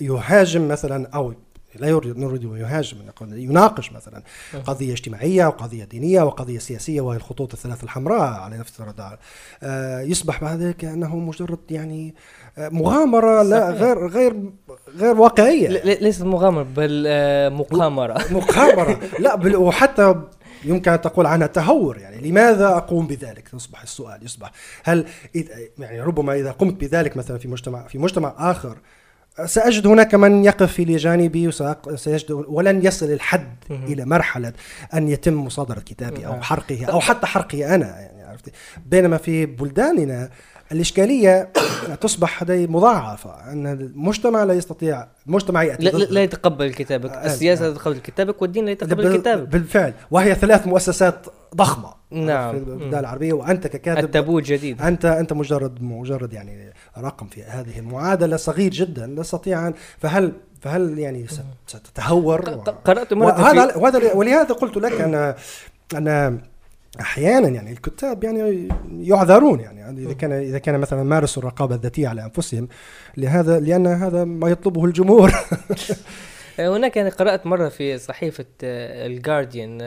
[0.00, 1.34] يهاجم مثلا أو
[1.74, 4.22] لا يريد نريد يهاجم يناقش مثلا
[4.64, 9.18] قضية اجتماعية وقضية دينية وقضية سياسية وهي الخطوط الثلاث الحمراء على نفس الرادار.
[9.62, 12.14] آه، يصبح بعد ذلك أنه مجرد يعني
[12.58, 13.70] آه، مغامرة لا.
[13.70, 14.50] غير غير
[14.96, 15.14] غير
[15.68, 17.04] ل- ليست مغامرة بل
[17.52, 18.24] مقامرة.
[18.32, 19.00] مقامرة.
[19.24, 20.14] لا بل وحتى
[20.64, 24.50] يمكن أن تقول عنها تهور يعني لماذا أقوم بذلك؟ يصبح السؤال يصبح
[24.84, 25.04] هل
[25.78, 28.78] يعني ربما إذا قمت بذلك مثلا في مجتمع في مجتمع آخر
[29.44, 33.58] سأجد هناك من يقف في جانبي وسأق- سيجد ولن يصل الحد.
[33.70, 34.52] إلى مرحلة
[34.94, 36.40] أن يتم مصادرة كتابي أو.
[36.40, 38.50] حرقه أو حتى حرقي أنا يعني عرفتي
[38.86, 40.30] بينما في بلداننا
[40.72, 41.52] الإشكالية
[42.00, 47.64] تصبح هذه مضاعفة أن المجتمع لا يستطيع المجتمع يأتي لا, لا يتقبل كتابك آه، السياسة
[47.64, 47.68] آه.
[47.68, 52.52] لا تتقبل كتابك والدين لا يتقبل كتابك بالفعل وهي ثلاث مؤسسات ضخمة نعم.
[52.52, 57.78] في البلدان العربية وأنت ككاتب التابو الجديد أنت أنت مجرد مجرد يعني رقم في هذه
[57.78, 63.12] المعادلة صغير جدا لا تستطيع أن فهل فهل يعني ست- ستتهور؟ ق- و- ق- قرأت
[63.12, 65.36] مرة وهذا في وهذا ولهذا قلت لك أنا
[65.94, 66.38] أنا
[67.00, 68.68] أحيانا يعني الكتاب يعني
[69.00, 72.68] يعذرون يعني إذا كان إذا كان مثلا مارسوا الرقابة الذاتية على أنفسهم
[73.16, 75.32] لهذا لأن هذا ما يطلبه الجمهور.
[76.58, 79.80] هناك يعني قرأت مرة في صحيفة الجارديان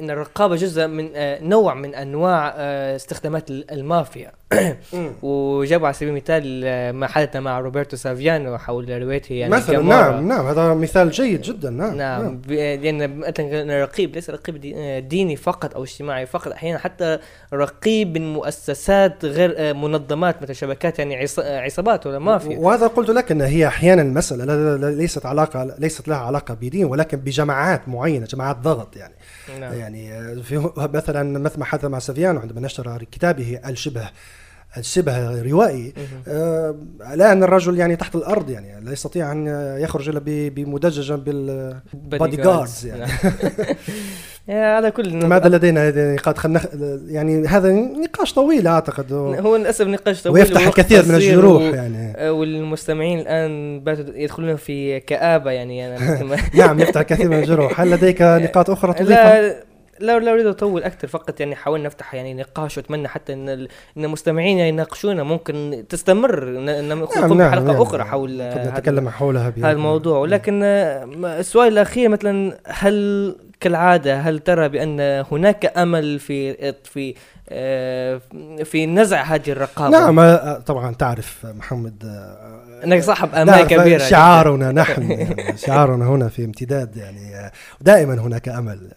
[0.00, 4.32] أن الرقابة جزء من آه، نوع من أنواع آه، استخدامات ال- المافيا.
[5.22, 9.82] وجابوا على سبيل المثال آه، ما حدث مع روبرتو سافيانو حول روايته يعني مثلا.
[9.82, 14.74] نعم نعم هذا مثال جيد جدا نعم نعم ب- لأن مثلا رقيب ليس رقيب دي-
[14.76, 17.18] آه، ديني فقط أو اجتماعي فقط أحيانا حتى
[17.54, 23.10] رقيب من مؤسسات غير آه، منظمات مثل شبكات يعني آه، عصابات ولا مافيا وهذا قلت
[23.10, 28.56] لك إن هي أحيانا المسألة ليست علاقة ليست لها علاقة بدين ولكن بجماعات معينة جماعات
[28.56, 29.14] ضغط يعني
[29.60, 29.72] نعم.
[29.74, 30.10] يعني
[30.42, 34.10] في مثلا مثل ما حدث مع سفيان عندما نشر كتابه الشبه
[34.78, 35.92] الشبه روائي.
[36.28, 36.74] آه
[37.14, 39.46] الآن الرجل يعني تحت الأرض يعني لا يستطيع أن
[39.80, 43.06] يخرج إلا بمدججا بال بودي جاردز يعني.
[44.48, 46.60] هذا كل ماذا لدينا هذا نقاط خلنا
[47.08, 49.12] يعني هذا نقاش طويل أعتقد.
[49.12, 52.12] و- هو للأسف نقاش طويل ويفتح الكثير من الجروح و- يعني.
[52.16, 55.96] آه، والمستمعين الآن باتوا يدخلون في كآبة يعني.
[55.96, 57.80] أنا نعم يفتح الكثير من الجروح.
[57.80, 59.64] هل لديك نقاط أخرى تضيفها؟ لا
[60.00, 63.68] لا لا أريد أطول أكثر فقط يعني حاولنا نفتح يعني نقاش وأتمنى حتى إن ال-
[63.96, 65.22] إن المستمعين يناقشونا.
[65.22, 70.18] ممكن تستمر إن نقوم بحلقة أخرى حول قد نتكلم حولها هذا الموضوع.
[70.18, 75.00] ولكن آه، ما- السؤال الأخير مثلا هل كالعادة هل ترى بأن
[75.32, 77.14] هناك أمل في في
[78.64, 79.88] في نزع هذه الرقابة.
[79.98, 83.98] نعم آه، طبعا تعرف محمد آه، إنك صاحب امال كبيرة.
[83.98, 88.92] شعارنا نحن يعني شعارنا هنا في امتداد يعني دائما هناك أمل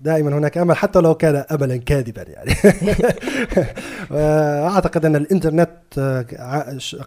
[0.00, 2.54] دائما هناك أمل حتى لو كان املا كاذبا يعني.
[4.70, 5.70] أعتقد أن الإنترنت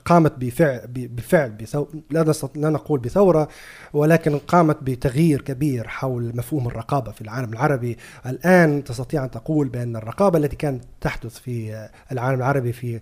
[0.05, 1.65] قامت بفعل بفعل
[2.11, 3.47] لا لا نقول بثورة
[3.93, 7.97] ولكن قامت بتغيير كبير حول مفهوم الرقابة في العالم العربي.
[8.25, 12.99] الآن تستطيع أن تقول بأن الرقابة التي كانت تحدث في العالم العربي في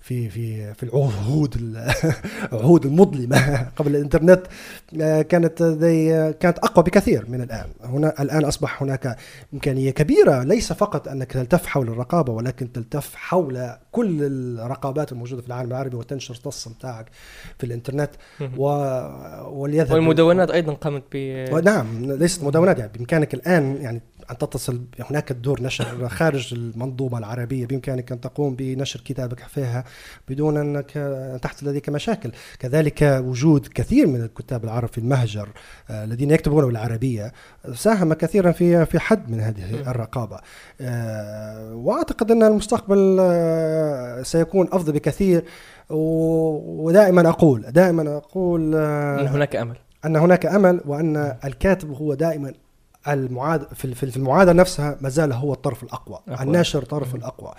[0.00, 1.56] في في في العهود
[2.52, 4.42] العهود المظلمة قبل الإنترنت
[5.00, 5.62] آه، كانت
[6.40, 7.66] كانت أقوى بكثير من الآن.
[7.84, 9.16] هنا الآن أصبح هناك
[9.54, 15.48] إمكانية كبيرة ليس فقط أنك تلتف حول الرقابة ولكن تلتف حول كل الرقابات الموجودة في
[15.48, 17.06] العالم العربي وتنشر التص بتاعك
[17.58, 18.10] في الإنترنت.
[18.56, 18.66] و
[19.48, 19.92] وليذهب.
[19.92, 21.16] والمدونات أيضا قامت ب
[21.64, 27.66] نعم ليست مدونات يعني بإمكانك الآن يعني أن تتصل هناك دور نشر خارج المنظومة العربية
[27.66, 29.84] بإمكانك أن تقوم بنشر كتابك فيها
[30.28, 30.90] بدون أنك
[31.42, 32.32] تحت لديك مشاكل.
[32.58, 35.48] كذلك وجود كثير من الكتاب العرب في المهجر
[35.90, 37.32] آه، الذين يكتبون بالعربية
[37.74, 40.40] ساهم كثيرا في في حد من هذه الرقابة.
[40.80, 45.44] آه، وأعتقد أن المستقبل آه، سيكون أفضل بكثير.
[45.90, 49.76] ودائما أقول دائما أقول أن هناك أمل.
[50.04, 52.52] أن هناك أمل وأن الكاتب هو دائما
[53.08, 56.46] المعاد في في المعادلة نفسها ما زال هو الطرف الأقوى أقوى.
[56.46, 57.52] الناشر طرف الأقوى.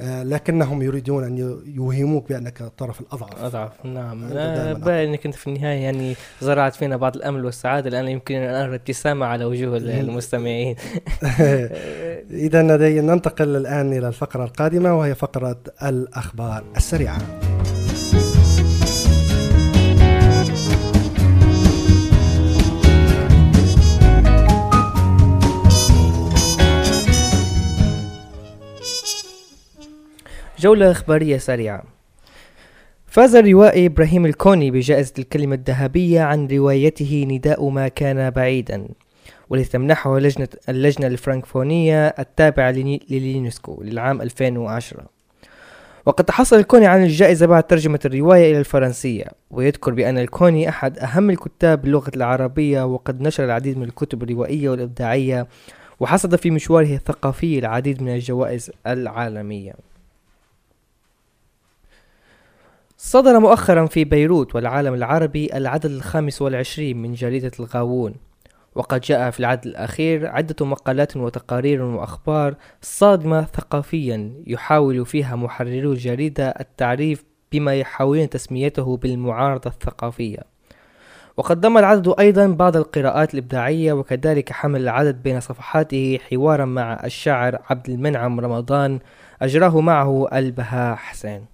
[0.00, 3.44] آه لكنهم يريدون أن يوهموك بأنك الطرف الأضعف.
[3.44, 3.86] أضعف.
[3.86, 4.28] نعم.
[4.74, 8.74] باين إنك أنت في النهاية يعني زرعت فينا بعض الأمل والسعادة الان يمكن أن أرى
[8.74, 10.76] ابتسامه على وجوه المستمعين.
[12.30, 12.62] اذا
[13.00, 17.53] ننتقل الآن إلى الفقرة القادمة وهي فقرة الأخبار السريعة.
[30.64, 31.82] جولة إخبارية سريعة.
[33.06, 38.88] فاز الروائي إبراهيم الكوني بجائزة الكلمة الذهبية عن روايته نداء ما كان بعيدا
[39.50, 42.70] والتي تمنحه لجنة اللجنة الفرنكفونية التابعة
[43.10, 45.04] لليونسكو للعام 2010
[46.06, 51.30] وقد تحصل الكوني عن الجائزة بعد ترجمة الرواية إلى الفرنسية ويذكر بأن الكوني أحد أهم
[51.30, 55.46] الكتاب باللغة العربية وقد نشر العديد من الكتب الروائية والإبداعية
[56.00, 59.93] وحصد في مشواره الثقافي العديد من الجوائز العالمية.
[63.06, 68.14] صدر مؤخرا في بيروت والعالم العربي العدد الخامس والعشرين من جريدة الغاوون
[68.74, 76.48] وقد جاء في العدد الأخير عدة مقالات وتقارير وأخبار صادمة ثقافيا يحاول فيها محررو الجريدة
[76.48, 80.40] التعريف بما يحاولون تسميته بالمعارضة الثقافية.
[81.36, 87.58] وقد ضم العدد أيضا بعض القراءات الإبداعية وكذلك حمل العدد بين صفحاته حوارا مع الشاعر
[87.70, 88.98] عبد المنعم رمضان
[89.42, 91.53] أجراه معه البهاء حسين.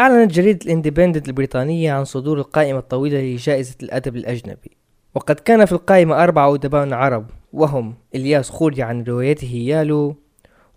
[0.00, 4.70] أعلنت جريدة الإندبندنت البريطانية عن صدور القائمة الطويلة لجائزة الأدب الأجنبي.
[5.14, 10.16] وقد كان في القائمة أربع أدباء عرب وهم إلياس خوري عن روايته يالو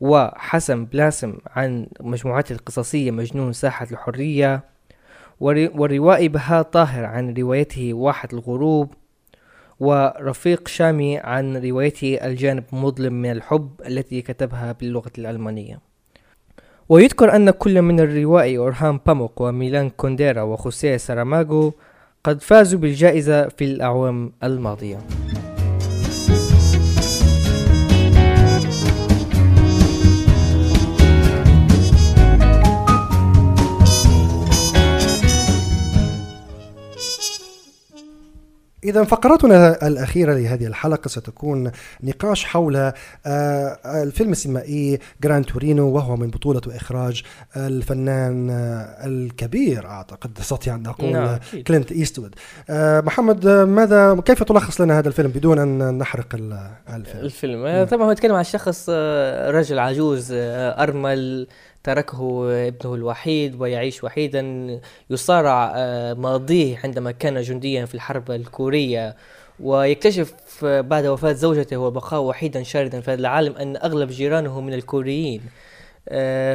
[0.01, 4.63] وحسن بلاسم عن مجموعته القصصية مجنون ساحة الحرية
[5.39, 8.93] والروائي بهاء طاهر عن روايته واحد الغروب
[9.80, 15.80] ورفيق شامي عن روايته الجانب مظلم من الحب التي كتبها باللغة الألمانية.
[16.89, 21.73] ويذكر أن كل من الروائي أورهان باموك وميلان كونديرا وخوسيه ساراماغو
[22.23, 24.97] قد فازوا بالجائزة في الأعوام الماضية.
[38.88, 41.71] إذا فقرتنا الأخيرة لهذه الحلقة ستكون
[42.04, 42.93] نقاش حول آه،
[43.86, 47.23] الفيلم السينمائي جراند تورينو وهو من بطولة وإخراج
[47.58, 51.39] الفنان آه، الكبير أعتقد أستطيع أن أقول نعم.
[51.67, 52.36] كلينت إيستوود
[52.69, 57.84] آه، محمد ماذا كيف تلخص لنا هذا الفيلم بدون أن نحرق الفيلم الفيلم.
[57.86, 58.89] طبعا هو يتكلم عن شخص
[59.50, 61.47] رجل عجوز أرمل
[61.88, 64.41] تركه ابنه الوحيد ويعيش وحيدا
[65.10, 69.15] يصارع آه، ماضيه عندما كان جنديا في الحرب الكورية.
[69.60, 70.34] ويكتشف
[70.65, 75.41] بعد وفاة زوجته وبقاء وحيدا شاردا في هذا العالم أن أغلب جيرانه من الكوريين.
[75.41, 75.66] آه،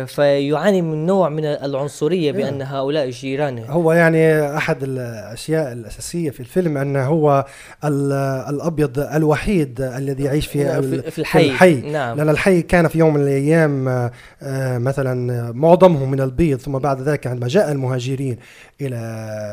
[0.07, 6.77] فيعاني من نوع من العنصرية بأن هؤلاء جيرانه هو يعني أحد الأشياء الأساسية في الفيلم
[6.79, 7.45] أنه هو
[7.85, 8.13] ال-
[8.55, 11.51] الأبيض الوحيد الذي يعيش في في- الحي.
[11.51, 12.17] الحي نعم.
[12.17, 14.11] لأن الحي كان في يوم من الأيام آه،
[14.43, 18.37] آه، مثلا معظمهم من البيض ثم بعد ذلك عندما جاء المهاجرين
[18.81, 18.97] إلى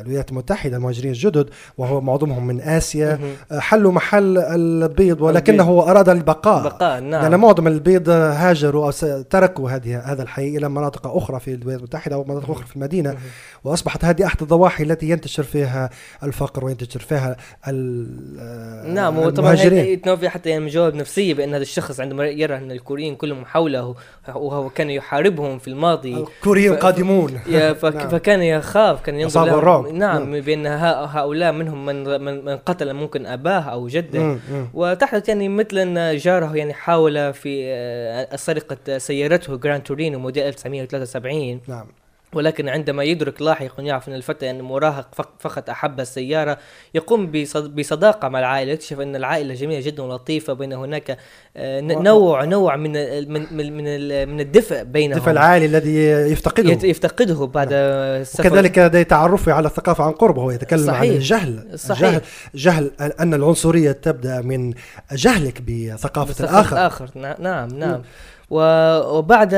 [0.06, 3.20] الولايات المتحدة المهاجرين الجدد وهو معظمهم من آسيا.
[3.52, 9.70] آه، حلوا محل البيض ولكنه أراد البقاء بقاء نعم لأن معظم البيض هاجروا س- تركوا
[9.70, 13.18] هذه هذا الحي إلى مناطق أخرى في الولايات المتحدة أو مناطق أخرى في المدينة
[13.64, 15.90] وأصبحت هذه أحد الضواحي التي ينتشر فيها
[16.24, 21.62] الفقر وينتشر فيها ال- نعم وطبعا المهاجرين هي تنوفي حتى يعني جواب نفسية بأن هذا
[21.62, 23.96] الشخص عندما يرى أن الكوريين كلهم حوله
[24.36, 27.74] وهو كان يحاربهم في الماضي الكوريين ف- قادمون نعم.
[27.74, 29.88] فكان يخاف كان ينظر الرعب.
[29.88, 30.66] نعم نعم.
[30.68, 34.68] ها- هؤلاء منهم من من من قتل ممكن أباه أو جده مم، مم.
[34.74, 41.62] وتحدث يعني مثل أن جاره يعني حاول في آه، سرقة سيارته جراند تورينو موديل 1973
[41.68, 41.86] نعم.
[42.34, 46.58] ولكن عندما يدرك لاحقا يعرف إن الفتى ان مراهق فق- فقط أحب السيارة
[46.94, 48.72] يقوم بصد- بصداقة مع العائلة.
[48.72, 51.18] يكتشف إن العائلة جميلة جدا ولطيفة بين هناك
[51.58, 52.92] آه، نوع نوع من
[53.34, 55.18] من من من, ال- من الدفء بينهم.
[55.18, 55.96] الدفع العالي الذي
[56.32, 56.88] يفتقده.
[56.88, 61.00] يفتقده بعد السفر وكذلك لديه تعرفه على الثقافة عن قرب وهو يتكلم صحيح.
[61.02, 61.80] عن الجهل.
[61.80, 62.02] صحيح.
[62.12, 62.22] جهل,
[62.56, 64.74] جهل أن العنصرية تبدأ من
[65.12, 66.76] جهلك بثقافة الآخر.
[66.78, 67.10] الآخر.
[67.16, 68.02] نعم نعم, نعم.
[68.50, 69.54] وبعد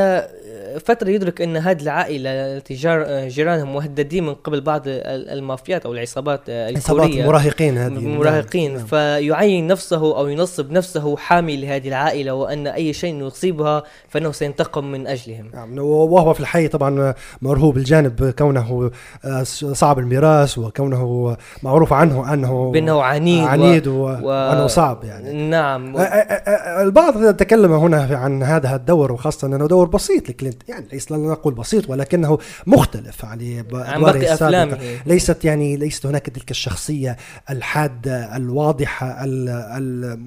[0.86, 5.94] فترة يدرك أن هذه العائلة التي جار جيرانهم مهددين من قبل بعض ال- المافيات أو
[5.94, 7.22] العصابات الكورية.
[7.24, 7.92] المراهقين هذه.
[8.08, 8.74] مراهقين.
[8.76, 8.86] نعم.
[8.86, 15.08] فيعين نفسه أو ينصب نفسه حامي لهذه العائلة وأن أي شيء يصيبها فإنه سينتقم من
[15.08, 15.50] أجلهم.
[15.54, 15.78] نعم.
[15.80, 18.92] وهو في الحي طبعا مرهوب الجانب كونه
[19.26, 23.94] آه، صعب الميراث وكونه معروف عنه أنه بأنه عنيد عنيد و...
[23.94, 25.50] و- وأنه صعب يعني.
[25.50, 25.98] نعم.
[25.98, 30.70] آه، البعض تكلم هنا عن هذا الدور وخاصة أنه دور بسيط لكلينت.
[30.72, 33.42] يعني ليس لا نقول بسيط ولكنه مختلف عن
[33.74, 34.64] عن أدواره باقي السابقة.
[34.64, 37.18] أفلامه ليست يعني ليست هناك تلك الشخصية
[37.50, 40.20] الحادة الواضحة ال ال.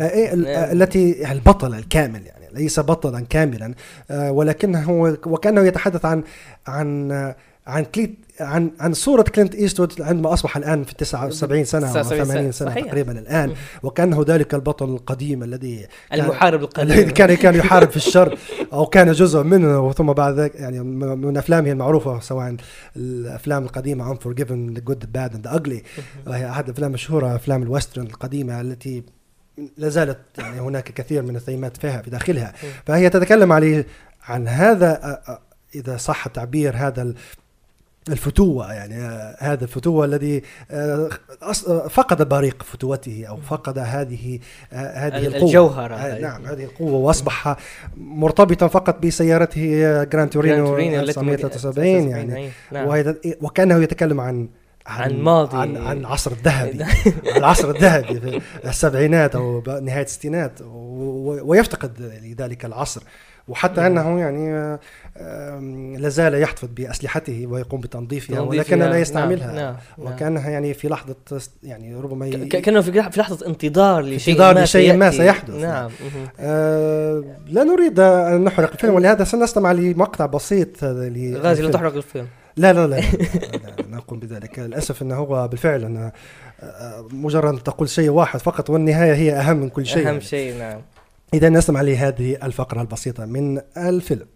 [0.00, 0.72] آه، إيه، نعم.
[0.82, 3.74] التي البطل الكامل يعني ليس بطلا كاملا
[4.10, 4.90] آه، ولكنه
[5.26, 6.22] وكأنه يتحدث عن
[6.66, 7.12] عن
[7.70, 12.24] عن كليت عن عن صورة كلينت إيستوود عندما أصبح الآن في 79 سنة أو 79
[12.24, 12.34] سنة.
[12.34, 12.86] 80 سنة صحيح.
[12.86, 13.54] تقريبا الآن.
[13.82, 17.14] وكانه ذلك البطل القديم الذي كان- المحارب الذي القديم.
[17.14, 18.38] كان كان يحارب في الشر
[18.72, 20.80] أو كان جزء منه ثم بعد ذلك يعني
[21.16, 22.56] من أفلامه المعروفة سواء
[22.96, 25.82] الأفلام القديمة The Good The Bad and The Ugly.
[26.26, 29.02] وهي أحد الأفلام المشهورة أفلام ال Western القديمة التي
[29.76, 32.52] لا زالت يعني هناك كثير من الثيمات فيها في داخلها.
[32.86, 33.86] فهي تتكلم عليه
[34.28, 35.20] عن هذا
[35.74, 37.14] إذا صح التعبير هذا
[38.08, 41.08] الفتوة يعني آه، هذا الفتوة الذي آه،
[41.42, 44.38] آه، فقد بريق فتوته أو فقد هذه
[44.72, 46.18] هذه ال- القوة الجوهرة.
[46.18, 47.56] نعم هذه القوة وأصبح
[47.96, 53.14] مرتبطا فقط بسيارته جراند تورينو تورينو التي 1973 يعني نعم.
[53.40, 54.48] وكأنه يتكلم عن
[54.86, 55.56] عن ماضي.
[55.56, 56.84] عن عن العصر الذهبي
[57.36, 60.52] العصر الذهبي في السبعينات أو نهاية الستينات
[61.42, 63.02] ويفتقد لذلك العصر
[63.48, 64.78] وحتى أنه يعني
[65.16, 69.76] آه، آم، لا زال يحتفظ بأسلحته ويقوم بتنظيفها تنظيفها، ولكن لا نعم، يستعملها نعم، نعم.
[70.12, 71.14] وكأنها يعني في لحظة
[71.62, 75.10] يعني ربما ي- كأنه في لح- في لحظة انتظار لشيء انتظار ما لشيء ما.
[75.10, 75.54] سيحدث.
[75.54, 75.90] نعم.
[76.40, 81.70] آه لا نريد أن نحرق الفيلم ولهذا سنستمع لمقطع بسيط غازي لا.
[81.70, 83.06] تحرق الفيلم لا لا لا, لا,
[83.78, 86.12] لا نقوم بذلك للأسف إنه هو بالفعل أنا
[86.62, 90.58] آه، مجرد أن تقول شيء واحد فقط والنهاية هي أهم من كل شيء أهم شيء
[90.58, 90.80] نعم
[91.34, 94.26] إذا نستمع لهذه الفقرة البسيطة من الفيلم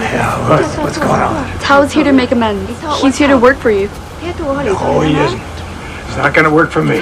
[0.00, 1.58] Yeah, what, what's going on?
[1.60, 2.68] Tao's here to make amends.
[3.02, 3.88] He's here to work for you.
[4.72, 5.40] No, he isn't.
[6.08, 7.00] It's not going to work for me.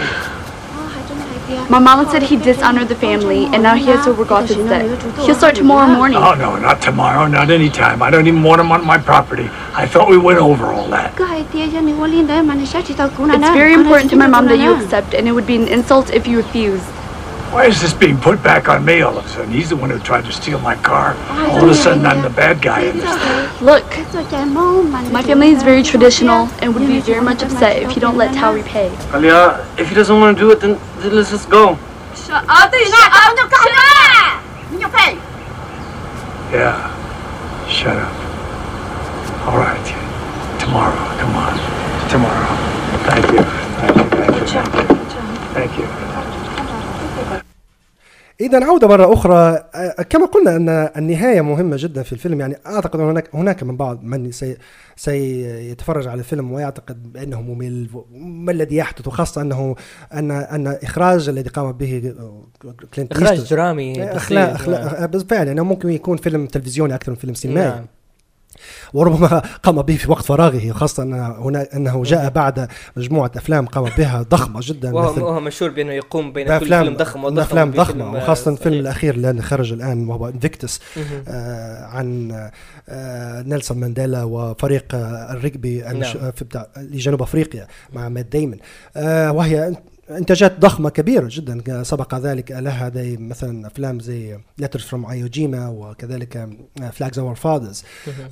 [1.71, 4.57] My mama said he dishonored the family, and now he has to work off his
[4.69, 5.03] debt.
[5.27, 6.19] He'll start tomorrow morning.
[6.19, 8.03] Oh, no, not tomorrow, not any time.
[8.03, 9.49] I don't even want him on my property.
[9.73, 11.15] I thought we went over all that.
[13.37, 16.11] It's very important to my mom that you accept, and it would be an insult
[16.11, 16.85] if you refused.
[17.51, 19.51] Why is this being put back on me all of a sudden?
[19.51, 21.17] He's the one who tried to steal my car.
[21.51, 23.65] All of a sudden, I'm the bad guy in this thing.
[23.65, 23.85] Look,
[25.11, 28.35] my family is very traditional and would be very much upset if you don't let
[28.35, 28.91] Tao repay.
[29.15, 31.79] Alia, if he doesn't want to do it, then, then let's just go.
[32.15, 32.73] Shut up!
[32.73, 33.39] Shut up!
[33.39, 33.99] Shut up!
[36.53, 37.69] Yeah.
[37.69, 38.13] Shut up.
[39.47, 40.59] All right.
[40.61, 40.97] Tomorrow.
[41.21, 41.59] Come on.
[42.09, 42.57] Tomorrow.
[43.05, 43.43] Thank you.
[43.81, 44.05] Thank you.
[45.53, 45.87] Thank you.
[45.87, 46.28] Thank you.
[48.41, 53.01] اذا عودة مرة أخرى آه، كما قلنا أن النهاية مهمة جدا في الفيلم يعني أعتقد
[53.01, 54.57] هناك هناك من بعض من سي
[54.97, 59.77] سيتفرج على الفيلم ويعتقد بأنه ممل ما الذي يحدث وخاصة أنه
[60.13, 62.15] أن أن إخراج الذي قام به
[62.95, 64.47] كلينت إخراج درامي اخلاق.
[64.47, 64.55] نعم.
[64.55, 67.87] اخلاق بالفعل يعني ممكن يكون فيلم تلفزيوني أكثر من فيلم سينمائي نعم.
[68.93, 71.03] وربما قام به في وقت فراغه خاصة
[71.39, 75.93] هنا أنه جاء بعد مجموعة أفلام قام بها ضخمة جدا وهو, مثل وهو مشهور بأنه
[75.93, 78.75] يقوم بين كل فيلم ضخم وضخم أفلام ضخمة آه، وخاصة الفيلم.
[78.81, 81.25] الأخير اللي خرج الآن وهو Invictus مهم.
[81.29, 82.31] آه عن
[82.89, 85.81] آه نيلسون مانديلا وفريق آه الرجبي.
[85.81, 86.03] نعم.
[86.31, 88.59] في بتاع لجنوب أفريقيا مع مات دايمون
[88.97, 89.75] آه وهي
[90.11, 91.83] انتاجات ضخمة كبيرة جدا.
[91.83, 96.49] سبق ذلك لها زي مثلا أفلام زي Letters from Iwo Jima وكذلك
[96.93, 97.85] Flags of Our Fathers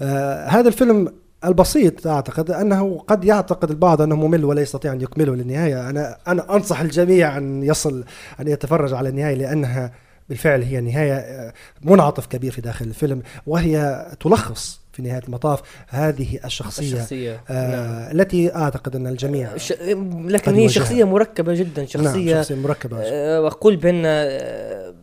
[0.03, 1.13] آه هذا الفيلم
[1.45, 5.91] البسيط أعتقد أنه قد يعتقد البعض أنه ممل ولا يستطيع أن يكمله للنهاية.
[5.91, 8.05] أنا أنا أنصح الجميع أن يصل
[8.41, 9.93] أن يتفرج على النهاية لأنها
[10.29, 11.53] بالفعل هي نهاية آه،
[11.83, 17.41] منعطف كبير في داخل الفيلم وهي تلخص في نهايه المطاف هذه الشخصيه, الشخصية نعم.
[17.51, 19.73] آه التي اعتقد ان الجميع ش...
[20.27, 20.69] لكن هي واجهها.
[20.69, 24.95] شخصية مركبة جدا نعم شخصية شخصيه مركبه آه، واقول بان آه،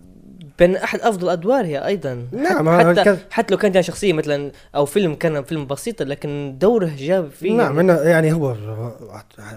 [0.60, 4.86] بين احد افضل ادوارها أيضا نعم، حتى كان- حتى لو كانت يعني شخصيه مثلا أو
[4.86, 8.56] فيلم كان فيلم بسيط لكن دوره جاب فيه نعم إنه يعني هو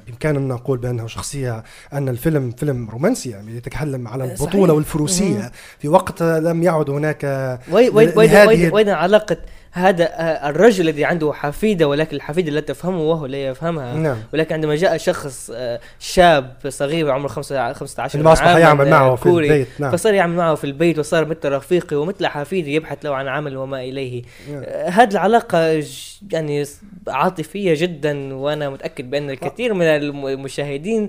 [0.07, 4.41] بامكاننا ان نقول بانه شخصيه ان الفيلم فيلم رومانسي يعني يتكلم على صحيح.
[4.41, 7.25] البطوله والفروسيه في وقت لم يعد هناك
[7.73, 9.37] وي- وي- وي- لهذه- وي- وين علاقة
[9.77, 14.17] هذا آه، الرجل الذي عنده حفيدة ولكن الحفيدة لا تفهمه وهو لا يفهمها نعم.
[14.33, 19.27] ولكن عندما جاء شخص آه، شاب صغير عمره 15 اللي أصبح عاماً، يعمل معه في
[19.29, 19.93] البيت، نعم.
[19.93, 23.81] فصار يعمل معه في البيت وصار مثل رفيقي ومثل حفيدي يبحث له عن عمل وما
[23.83, 24.23] إليه
[24.53, 24.63] نعم.
[24.67, 25.87] آه، هذه العلاقة ج-
[26.33, 26.65] يعني
[27.09, 31.09] عاطفية جدا وأنا متأكد بأن الكثير من الم- المشاهدين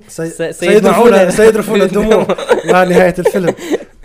[0.52, 2.28] سيدرفون سيدرفون الدموع
[2.72, 3.54] مع نهاية الفيلم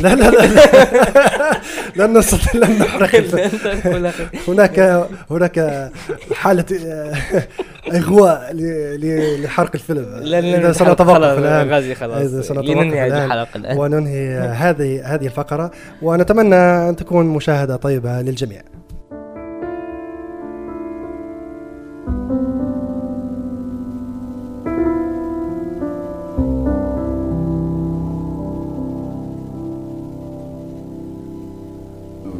[0.00, 4.12] لا لا لا لن نستطيع لن نحرق الفيلم.
[4.48, 5.90] هناك هناك
[6.34, 7.14] حالة آه،
[7.94, 8.50] إغواء
[9.42, 10.06] لحرق الفيلم.
[10.22, 11.70] إذا لا سنتوقف الآن.
[11.70, 12.16] غازي خلاص.
[12.16, 13.78] إذا سنتوقف الحلقة الآن.
[13.78, 15.70] وننهي هذه هذه الفقرة.
[16.02, 18.62] ونتمنى أن تكون مشاهدة طيبة للجميع.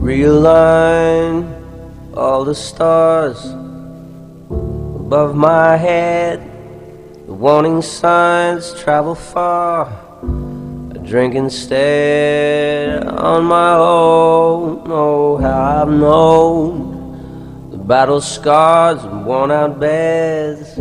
[0.09, 1.45] Realign
[2.17, 3.45] all the stars
[5.05, 6.41] above my head.
[7.27, 9.85] The warning signs travel far.
[10.95, 14.85] I drink instead on my own.
[14.87, 20.75] Oh, how I've known the battle scars and worn out beds.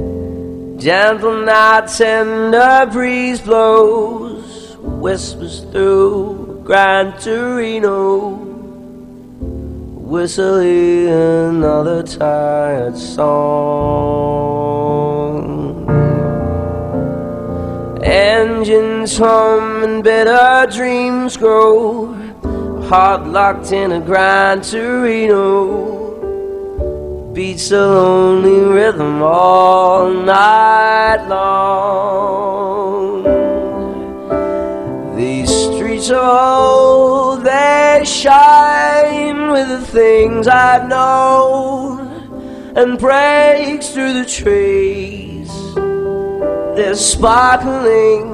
[0.82, 8.47] Gentle nights and a breeze blows, whispers through Gran Torino
[10.08, 13.28] whistling another tired song.
[18.02, 22.14] Engines hum and better dreams grow,
[22.88, 26.06] heart locked in a Gran Torino.
[27.34, 33.37] Beats a lonely rhythm all night long.
[35.98, 45.50] These streets oh, they shine with the things I've known and breaks through the trees.
[46.76, 48.28] They're sparkling.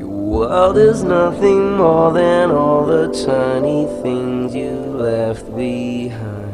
[0.00, 6.50] Your world is nothing more than all the tiny things you left behind.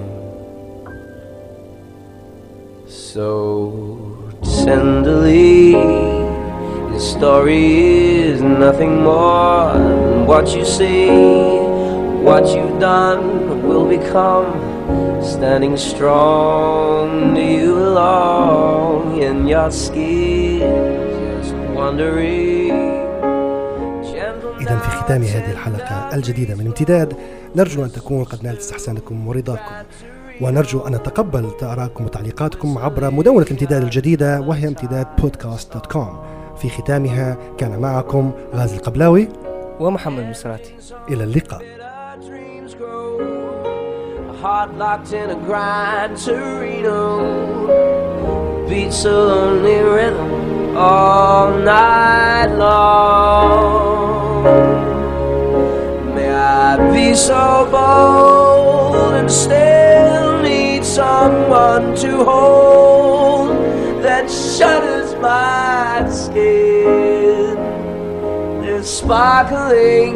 [2.87, 4.35] So
[4.65, 5.73] tenderly,
[7.01, 11.09] story is nothing more than what you see,
[12.29, 13.23] what you've done
[13.67, 14.49] will become.
[15.23, 20.61] Standing strong, do you belong in your skin?
[21.41, 22.91] Just wondering.
[24.61, 27.15] إذا في ختام هذه الحلقة الجديدة من امتداد
[27.57, 29.75] نرجو أن تكون قد نالت استحسانكم ورضاكم
[30.41, 36.30] ونرجو أن نتقبل آراءكم وتعليقاتكم عبر مدونة الامتداد الجديدة وهي امتداد بودكاست دوت كوم
[36.61, 39.29] في ختامها كان معكم غازي القبلاوي
[39.81, 40.75] ومحمد مصراتي
[41.09, 41.81] إلى اللقاء
[44.43, 47.01] heart locked in a grind Torino
[48.69, 50.31] beats a lonely rhythm
[50.77, 54.45] all night long.
[56.15, 63.51] May I be so bold and still need someone to hold
[64.07, 67.57] that shudders my skin.
[68.63, 70.15] There's sparkling.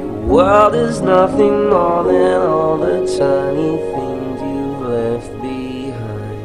[0.00, 6.42] Your world is nothing more than all the tiny things you've left behind.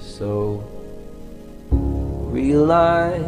[0.00, 0.64] So
[2.32, 3.24] realign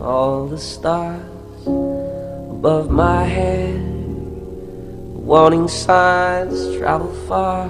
[0.00, 3.80] all the stars above my head.
[5.26, 7.68] Warning signs travel far.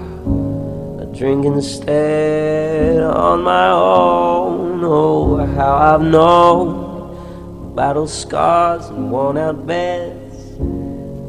[1.17, 4.85] A drink instead on my own.
[4.85, 10.59] Oh, how I've known battle scars and worn out beds.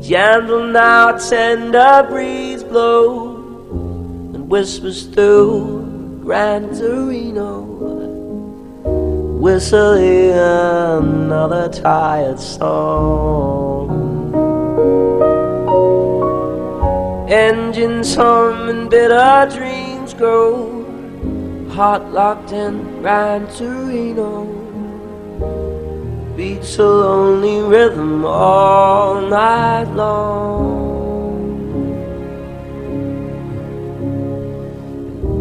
[0.05, 7.61] Gentle now, tender breeze blows and whispers through Gran Torino
[9.39, 13.88] whistling another tired song.
[17.29, 19.76] Engines hum and bitter dreams
[20.18, 24.45] grow, heart locked in Gran Torino.
[26.36, 30.88] Beats a lonely rhythm all night long.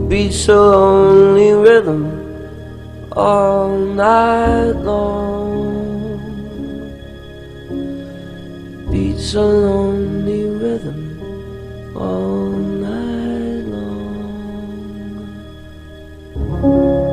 [0.09, 2.03] Beats a lonely rhythm
[3.12, 5.77] all night long.
[8.91, 12.76] Beats a lonely rhythm all
[16.62, 17.05] Thank you.